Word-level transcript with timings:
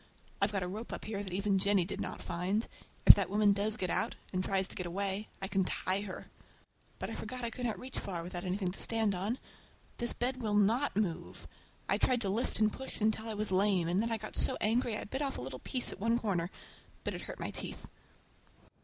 I've 0.41 0.51
got 0.51 0.63
a 0.63 0.67
rope 0.67 0.91
up 0.91 1.05
here 1.05 1.21
that 1.21 1.31
even 1.31 1.59
Jennie 1.59 1.85
did 1.85 2.01
not 2.01 2.23
find. 2.23 2.67
If 3.05 3.13
that 3.13 3.29
woman 3.29 3.51
does 3.53 3.77
get 3.77 3.91
out, 3.91 4.15
and 4.33 4.43
tries 4.43 4.67
to 4.69 4.75
get 4.75 4.87
away, 4.87 5.29
I 5.43 5.47
can 5.47 5.63
tie 5.63 6.01
her! 6.01 6.31
But 6.97 7.11
I 7.11 7.13
forgot 7.13 7.43
I 7.43 7.51
could 7.51 7.67
not 7.67 7.77
reach 7.77 7.99
far 7.99 8.23
without 8.23 8.43
anything 8.43 8.69
to 8.71 8.79
stand 8.79 9.13
on! 9.13 9.37
This 9.99 10.13
bed 10.13 10.41
will 10.41 10.55
not 10.55 10.95
move! 10.95 11.47
I 11.87 11.99
tried 11.99 12.21
to 12.21 12.29
lift 12.29 12.57
and 12.59 12.73
push 12.73 12.95
it 12.95 13.01
until 13.03 13.29
I 13.29 13.35
was 13.35 13.51
lame, 13.51 13.87
and 13.87 14.01
then 14.01 14.11
I 14.11 14.17
got 14.17 14.35
so 14.35 14.57
angry 14.59 14.97
I 14.97 15.03
bit 15.03 15.21
off 15.21 15.37
a 15.37 15.41
little 15.41 15.59
piece 15.59 15.91
at 15.93 15.99
one 15.99 16.17
corner—but 16.17 17.13
it 17.13 17.21
hurt 17.21 17.39
my 17.39 17.51
teeth. 17.51 17.85